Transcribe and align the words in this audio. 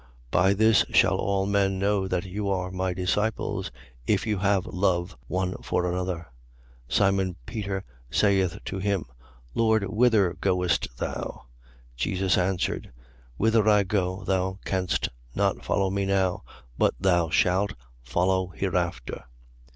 13:35. 0.31 0.31
By 0.31 0.53
this 0.55 0.85
shall 0.89 1.17
all 1.17 1.45
men 1.45 1.77
know 1.77 2.07
that 2.07 2.25
you 2.25 2.49
are 2.49 2.71
my 2.71 2.91
disciples, 2.91 3.69
if 4.07 4.25
you 4.25 4.39
have 4.39 4.65
love 4.65 5.15
one 5.27 5.53
for 5.61 5.85
another. 5.87 6.31
13:36. 6.89 6.93
Simon 6.95 7.35
Peter 7.45 7.83
saith 8.09 8.57
to 8.65 8.79
him: 8.79 9.05
Lord, 9.53 9.83
whither 9.83 10.33
goest 10.41 10.87
thou? 10.97 11.43
Jesus 11.95 12.35
answered: 12.35 12.91
Whither 13.37 13.69
I 13.69 13.83
go, 13.83 14.23
thou 14.23 14.57
canst 14.65 15.07
not 15.35 15.63
follow 15.63 15.91
me 15.91 16.05
now: 16.07 16.41
but 16.79 16.95
thou 16.99 17.29
shalt 17.29 17.75
follow 18.01 18.47
hereafter. 18.55 19.25